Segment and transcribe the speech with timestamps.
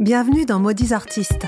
[0.00, 1.46] Bienvenue dans Maudits Artistes.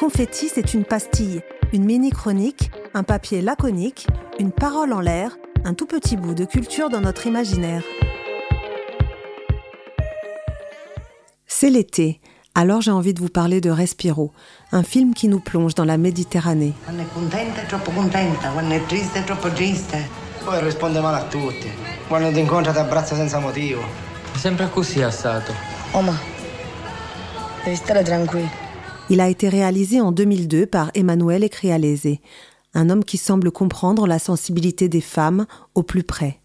[0.00, 1.40] Confetti, c'est une pastille,
[1.72, 4.08] une mini-chronique, un papier laconique,
[4.40, 7.84] une parole en l'air, un tout petit bout de culture dans notre imaginaire.
[11.46, 12.20] C'est l'été,
[12.56, 14.32] alors j'ai envie de vous parler de Respiro,
[14.72, 16.72] un film qui nous plonge dans la Méditerranée.
[25.92, 26.12] Poi
[29.10, 32.18] Il a été réalisé en 2002 par Emmanuel Crialese,
[32.74, 36.40] un homme qui semble comprendre la sensibilité des femmes au plus près.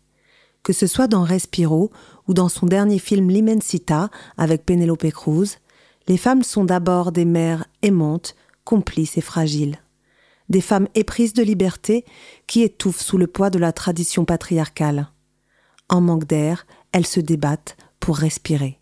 [0.63, 1.91] Que ce soit dans Respiro
[2.27, 5.57] ou dans son dernier film L'Immensita avec Penelope Cruz,
[6.07, 9.77] les femmes sont d'abord des mères aimantes, complices et fragiles.
[10.49, 12.03] Des femmes éprises de liberté
[12.47, 15.09] qui étouffent sous le poids de la tradition patriarcale.
[15.87, 18.80] En manque d'air, elles se débattent pour respirer.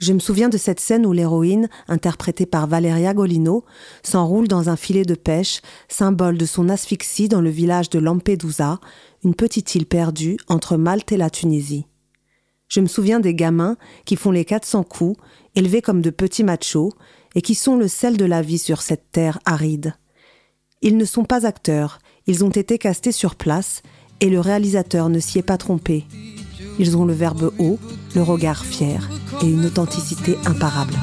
[0.00, 3.64] Je me souviens de cette scène où l'héroïne, interprétée par Valeria Golino,
[4.02, 8.80] s'enroule dans un filet de pêche, symbole de son asphyxie dans le village de Lampedusa,
[9.24, 11.84] une petite île perdue entre Malte et la Tunisie.
[12.68, 15.20] Je me souviens des gamins qui font les 400 coups,
[15.54, 16.94] élevés comme de petits machos,
[17.34, 19.94] et qui sont le sel de la vie sur cette terre aride.
[20.80, 23.82] Ils ne sont pas acteurs, ils ont été castés sur place,
[24.20, 26.06] et le réalisateur ne s'y est pas trompé.
[26.78, 27.78] Ils ont le verbe haut,
[28.14, 30.94] le regard fier et une authenticité imparable.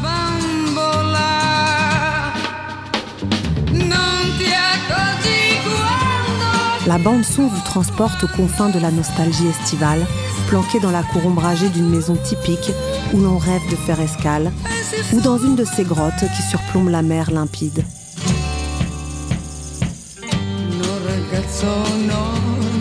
[6.87, 10.05] La bande son vous transporte aux confins de la nostalgie estivale,
[10.47, 12.71] planquée dans la cour ombragée d'une maison typique
[13.13, 14.53] où l'on rêve de faire escale,
[15.11, 17.83] ou dans une de ces grottes qui surplombent la mer limpide.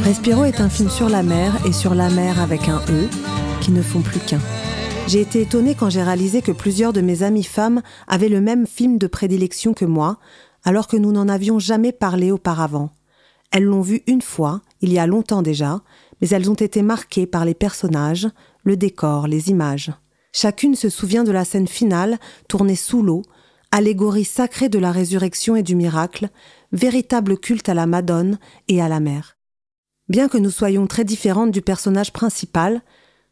[0.04, 3.08] Respiro est un film sur la mer et sur la mer avec un E
[3.60, 4.38] qui ne font plus qu'un.
[5.08, 8.66] J'ai été étonnée quand j'ai réalisé que plusieurs de mes amies femmes avaient le même
[8.66, 10.18] film de prédilection que moi,
[10.64, 12.90] alors que nous n'en avions jamais parlé auparavant.
[13.52, 15.80] Elles l'ont vu une fois, il y a longtemps déjà,
[16.20, 18.28] mais elles ont été marquées par les personnages,
[18.64, 19.92] le décor, les images.
[20.32, 22.18] Chacune se souvient de la scène finale,
[22.48, 23.22] tournée sous l'eau,
[23.70, 26.30] allégorie sacrée de la résurrection et du miracle,
[26.72, 29.36] véritable culte à la Madone et à la mer.
[30.08, 32.82] Bien que nous soyons très différentes du personnage principal,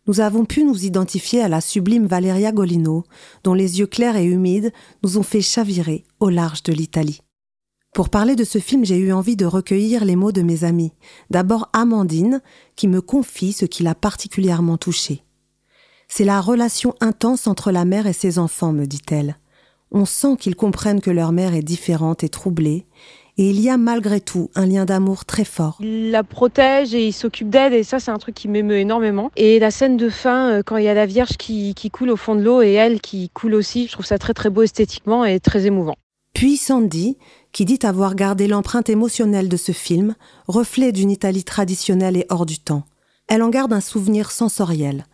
[0.07, 3.05] nous avons pu nous identifier à la sublime Valeria Golino,
[3.43, 4.73] dont les yeux clairs et humides
[5.03, 7.21] nous ont fait chavirer au large de l'Italie.
[7.95, 10.93] Pour parler de ce film, j'ai eu envie de recueillir les mots de mes amis.
[11.31, 12.43] D'abord Amandine,
[12.75, 15.23] qui me confie ce qui l'a particulièrement touchée.
[16.09, 19.39] C'est la relation intense entre la mère et ses enfants, me dit-elle.
[19.93, 22.87] On sent qu'ils comprennent que leur mère est différente et troublée,
[23.37, 25.79] et il y a malgré tout un lien d'amour très fort.
[25.81, 29.31] Il la protège et il s'occupe d'elle et ça c'est un truc qui m'émeut énormément.
[29.37, 32.11] Et la scène de fin euh, quand il y a la Vierge qui, qui coule
[32.11, 34.63] au fond de l'eau et elle qui coule aussi, je trouve ça très très beau
[34.63, 35.97] esthétiquement et très émouvant.
[36.35, 37.17] Puis Sandy,
[37.53, 40.17] qui dit avoir gardé l'empreinte émotionnelle de ce film,
[40.49, 42.83] reflet d'une Italie traditionnelle et hors du temps.
[43.29, 45.07] Elle en garde un souvenir sensoriel.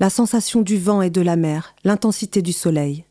[0.00, 3.04] La sensation du vent et de la mer, l'intensité du soleil.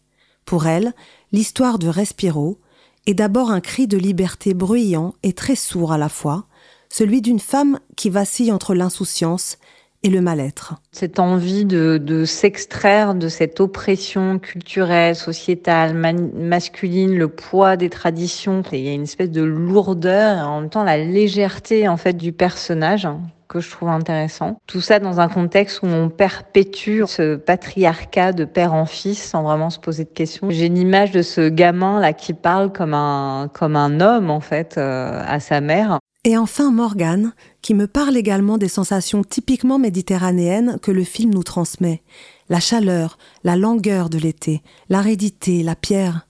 [0.46, 0.94] Pour elle,
[1.32, 2.60] l'histoire de Respiro,
[3.06, 6.48] est d'abord un cri de liberté bruyant et très sourd à la fois,
[6.90, 9.58] celui d'une femme qui vacille entre l'insouciance
[10.06, 10.76] et le mal-être.
[10.92, 18.62] Cette envie de, de s'extraire de cette oppression culturelle, sociétale, masculine, le poids des traditions.
[18.72, 22.14] Il y a une espèce de lourdeur et en même temps la légèreté en fait
[22.14, 23.08] du personnage
[23.48, 24.60] que je trouve intéressant.
[24.68, 29.42] Tout ça dans un contexte où on perpétue ce patriarcat de père en fils sans
[29.42, 30.52] vraiment se poser de questions.
[30.52, 34.40] J'ai une image de ce gamin là qui parle comme un comme un homme en
[34.40, 36.00] fait euh, à sa mère.
[36.28, 41.44] Et enfin Morgane, qui me parle également des sensations typiquement méditerranéennes que le film nous
[41.44, 42.02] transmet.
[42.50, 46.28] La chaleur, la langueur de l'été, l'aridité, la pierre.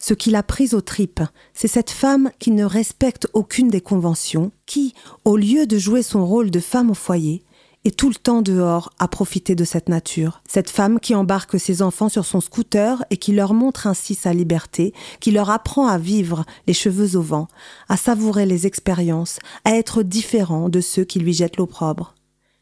[0.00, 1.22] Ce qui l'a prise aux tripes,
[1.54, 4.92] c'est cette femme qui ne respecte aucune des conventions, qui,
[5.24, 7.44] au lieu de jouer son rôle de femme au foyer,
[7.84, 10.42] est tout le temps dehors à profiter de cette nature.
[10.48, 14.32] Cette femme qui embarque ses enfants sur son scooter et qui leur montre ainsi sa
[14.32, 17.48] liberté, qui leur apprend à vivre les cheveux au vent,
[17.88, 22.14] à savourer les expériences, à être différent de ceux qui lui jettent l'opprobre.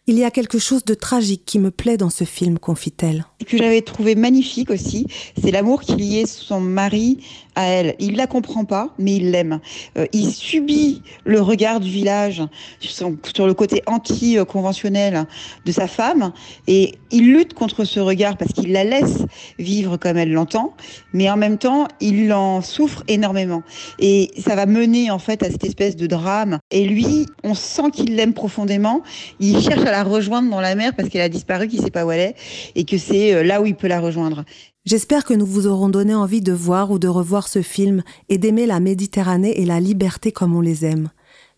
[0.06, 3.26] Il y a quelque chose de tragique qui me plaît dans ce film, confie-t-elle.
[3.46, 5.06] Que j'avais trouvé magnifique aussi,
[5.42, 7.18] c'est l'amour qu'il y ait son mari
[7.54, 7.96] à elle.
[7.98, 9.60] Il la comprend pas, mais il l'aime.
[9.98, 12.42] Euh, il subit le regard du village
[12.80, 15.26] sur, sur le côté anti-conventionnel
[15.64, 16.32] de sa femme
[16.66, 19.24] et il lutte contre ce regard parce qu'il la laisse
[19.58, 20.74] vivre comme elle l'entend,
[21.12, 23.62] mais en même temps, il en souffre énormément.
[23.98, 26.58] Et ça va mener en fait à cette espèce de drame.
[26.70, 29.02] Et lui, on sent qu'il l'aime profondément.
[29.40, 32.04] Il cherche à la rejoindre dans la mer parce qu'elle a disparu, qu'il sait pas
[32.04, 32.34] où elle est
[32.74, 34.44] et que c'est euh, là où il peut la rejoindre.
[34.84, 38.38] J'espère que nous vous aurons donné envie de voir ou de revoir ce film et
[38.38, 41.10] d'aimer la Méditerranée et la liberté comme on les aime.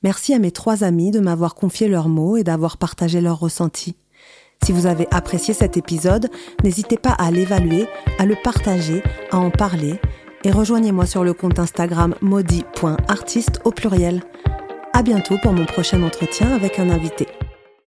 [0.02, 3.96] Merci à mes trois amis de m'avoir confié leurs mots et d'avoir partagé leurs ressentis.
[4.64, 6.28] Si vous avez apprécié cet épisode,
[6.62, 7.86] n'hésitez pas à l'évaluer,
[8.18, 9.98] à le partager, à en parler
[10.44, 14.22] et rejoignez-moi sur le compte Instagram maudit.artiste au pluriel.
[14.92, 17.26] À bientôt pour mon prochain entretien avec un invité.